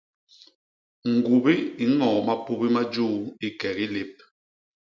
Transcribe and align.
Ñgubi 1.13 1.55
i 1.83 1.85
ñoo 1.97 2.19
mapubi 2.27 2.67
ma 2.75 2.81
juu 2.93 3.17
i 3.45 3.47
kegi 3.59 3.87
lép. 3.93 4.13